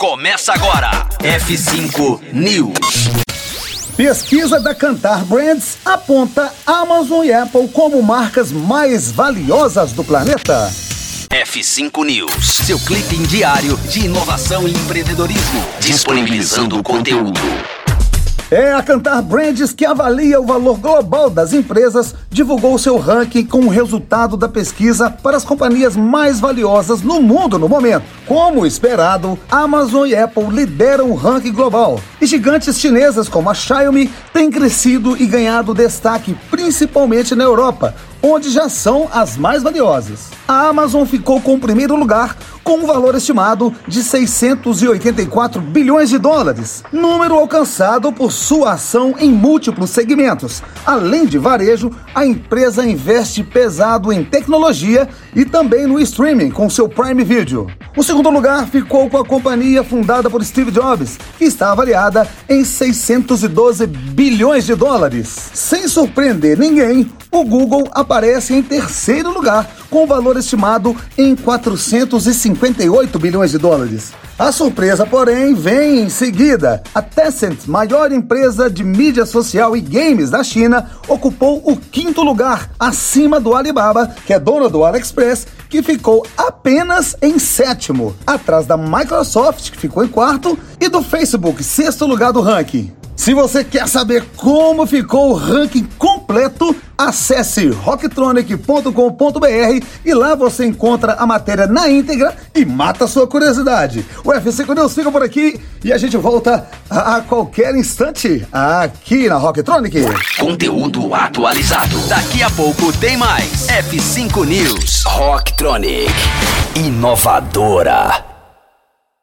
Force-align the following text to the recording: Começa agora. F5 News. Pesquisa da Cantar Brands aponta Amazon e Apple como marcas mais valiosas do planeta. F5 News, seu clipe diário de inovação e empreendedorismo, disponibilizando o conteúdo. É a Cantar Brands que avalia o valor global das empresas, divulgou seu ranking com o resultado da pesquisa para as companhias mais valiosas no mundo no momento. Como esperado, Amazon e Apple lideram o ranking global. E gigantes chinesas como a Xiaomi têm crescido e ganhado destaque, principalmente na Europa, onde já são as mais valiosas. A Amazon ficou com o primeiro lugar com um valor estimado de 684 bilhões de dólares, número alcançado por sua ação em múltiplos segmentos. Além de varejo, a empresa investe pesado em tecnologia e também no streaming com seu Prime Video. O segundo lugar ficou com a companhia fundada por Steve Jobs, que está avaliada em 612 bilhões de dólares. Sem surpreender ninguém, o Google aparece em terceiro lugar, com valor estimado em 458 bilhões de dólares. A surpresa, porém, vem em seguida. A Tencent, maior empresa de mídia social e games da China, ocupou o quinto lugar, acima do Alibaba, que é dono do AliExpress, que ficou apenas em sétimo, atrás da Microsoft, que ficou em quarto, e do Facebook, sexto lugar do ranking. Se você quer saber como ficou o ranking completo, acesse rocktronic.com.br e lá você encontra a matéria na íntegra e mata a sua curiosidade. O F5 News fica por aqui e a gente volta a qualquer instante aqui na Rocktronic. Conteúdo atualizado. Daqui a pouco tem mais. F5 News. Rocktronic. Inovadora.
Começa 0.00 0.54
agora. 0.54 1.06
F5 1.18 2.32
News. 2.32 3.10
Pesquisa 3.98 4.58
da 4.58 4.74
Cantar 4.74 5.26
Brands 5.26 5.76
aponta 5.84 6.50
Amazon 6.64 7.22
e 7.22 7.30
Apple 7.30 7.68
como 7.68 8.02
marcas 8.02 8.50
mais 8.50 9.12
valiosas 9.12 9.92
do 9.92 10.02
planeta. 10.02 10.72
F5 11.28 12.02
News, 12.02 12.46
seu 12.64 12.78
clipe 12.78 13.14
diário 13.26 13.76
de 13.90 14.06
inovação 14.06 14.66
e 14.66 14.70
empreendedorismo, 14.70 15.62
disponibilizando 15.80 16.78
o 16.78 16.82
conteúdo. 16.82 17.38
É 18.50 18.72
a 18.72 18.82
Cantar 18.82 19.20
Brands 19.20 19.74
que 19.74 19.84
avalia 19.84 20.40
o 20.40 20.46
valor 20.46 20.78
global 20.78 21.28
das 21.28 21.52
empresas, 21.52 22.14
divulgou 22.30 22.78
seu 22.78 22.96
ranking 22.96 23.44
com 23.44 23.60
o 23.60 23.68
resultado 23.68 24.34
da 24.34 24.48
pesquisa 24.48 25.10
para 25.10 25.36
as 25.36 25.44
companhias 25.44 25.94
mais 25.94 26.40
valiosas 26.40 27.02
no 27.02 27.20
mundo 27.20 27.58
no 27.58 27.68
momento. 27.68 28.19
Como 28.30 28.64
esperado, 28.64 29.36
Amazon 29.50 30.06
e 30.06 30.14
Apple 30.14 30.50
lideram 30.52 31.10
o 31.10 31.16
ranking 31.16 31.52
global. 31.52 32.00
E 32.20 32.26
gigantes 32.26 32.78
chinesas 32.78 33.28
como 33.28 33.50
a 33.50 33.54
Xiaomi 33.54 34.08
têm 34.32 34.52
crescido 34.52 35.20
e 35.20 35.26
ganhado 35.26 35.74
destaque, 35.74 36.36
principalmente 36.48 37.34
na 37.34 37.42
Europa, 37.42 37.92
onde 38.22 38.48
já 38.50 38.68
são 38.68 39.08
as 39.12 39.36
mais 39.36 39.64
valiosas. 39.64 40.28
A 40.46 40.68
Amazon 40.68 41.04
ficou 41.06 41.40
com 41.40 41.54
o 41.54 41.58
primeiro 41.58 41.96
lugar 41.96 42.36
com 42.62 42.78
um 42.78 42.86
valor 42.86 43.14
estimado 43.14 43.74
de 43.88 44.02
684 44.02 45.60
bilhões 45.60 46.08
de 46.08 46.18
dólares, 46.18 46.84
número 46.92 47.34
alcançado 47.34 48.12
por 48.12 48.30
sua 48.30 48.72
ação 48.72 49.14
em 49.18 49.30
múltiplos 49.30 49.90
segmentos. 49.90 50.62
Além 50.84 51.26
de 51.26 51.38
varejo, 51.38 51.90
a 52.14 52.24
empresa 52.24 52.86
investe 52.86 53.42
pesado 53.42 54.12
em 54.12 54.22
tecnologia 54.22 55.08
e 55.34 55.44
também 55.44 55.86
no 55.86 55.98
streaming 55.98 56.50
com 56.50 56.68
seu 56.68 56.88
Prime 56.88 57.24
Video. 57.24 57.66
O 57.96 58.02
segundo 58.02 58.19
lugar 58.28 58.66
ficou 58.66 59.08
com 59.08 59.16
a 59.16 59.24
companhia 59.24 59.84
fundada 59.84 60.28
por 60.28 60.44
Steve 60.44 60.72
Jobs, 60.72 61.16
que 61.38 61.44
está 61.44 61.70
avaliada 61.70 62.28
em 62.48 62.64
612 62.64 63.86
bilhões 63.86 64.66
de 64.66 64.74
dólares. 64.74 65.28
Sem 65.54 65.86
surpreender 65.86 66.58
ninguém, 66.58 67.10
o 67.30 67.44
Google 67.44 67.88
aparece 67.92 68.52
em 68.52 68.62
terceiro 68.62 69.32
lugar, 69.32 69.70
com 69.90 70.06
valor 70.06 70.36
estimado 70.36 70.96
em 71.18 71.34
458 71.34 73.18
bilhões 73.18 73.50
de 73.50 73.58
dólares. 73.58 74.12
A 74.38 74.52
surpresa, 74.52 75.04
porém, 75.04 75.54
vem 75.54 76.00
em 76.00 76.08
seguida. 76.08 76.82
A 76.94 77.02
Tencent, 77.02 77.66
maior 77.66 78.10
empresa 78.10 78.70
de 78.70 78.82
mídia 78.82 79.26
social 79.26 79.76
e 79.76 79.82
games 79.82 80.30
da 80.30 80.42
China, 80.42 80.90
ocupou 81.06 81.60
o 81.62 81.76
quinto 81.76 82.22
lugar, 82.22 82.70
acima 82.78 83.38
do 83.38 83.54
Alibaba, 83.54 84.06
que 84.24 84.32
é 84.32 84.38
dono 84.38 84.70
do 84.70 84.82
AliExpress, 84.82 85.46
que 85.68 85.82
ficou 85.82 86.26
apenas 86.38 87.14
em 87.20 87.38
sétimo, 87.38 88.16
atrás 88.26 88.64
da 88.64 88.78
Microsoft, 88.78 89.72
que 89.72 89.78
ficou 89.78 90.02
em 90.02 90.08
quarto, 90.08 90.58
e 90.80 90.88
do 90.88 91.02
Facebook, 91.02 91.62
sexto 91.62 92.06
lugar 92.06 92.32
do 92.32 92.40
ranking. 92.40 92.92
Se 93.20 93.34
você 93.34 93.62
quer 93.62 93.86
saber 93.86 94.24
como 94.34 94.86
ficou 94.86 95.32
o 95.32 95.34
ranking 95.34 95.86
completo, 96.30 96.76
acesse 96.96 97.68
rocktronic.com.br 97.68 99.84
e 100.04 100.14
lá 100.14 100.36
você 100.36 100.64
encontra 100.64 101.14
a 101.14 101.26
matéria 101.26 101.66
na 101.66 101.88
íntegra 101.88 102.36
e 102.54 102.64
mata 102.64 103.06
a 103.06 103.08
sua 103.08 103.26
curiosidade. 103.26 104.06
O 104.24 104.30
F5 104.30 104.72
News 104.74 104.94
fica 104.94 105.10
por 105.10 105.24
aqui 105.24 105.60
e 105.82 105.92
a 105.92 105.98
gente 105.98 106.16
volta 106.16 106.68
a 106.88 107.20
qualquer 107.22 107.74
instante 107.74 108.46
aqui 108.52 109.28
na 109.28 109.34
Rocktronic. 109.36 110.04
Conteúdo 110.38 111.12
atualizado. 111.12 111.98
Daqui 112.08 112.40
a 112.42 112.50
pouco 112.50 112.92
tem 112.98 113.16
mais. 113.16 113.66
F5 113.66 114.46
News. 114.46 115.02
Rocktronic. 115.04 116.12
Inovadora. 116.76 118.29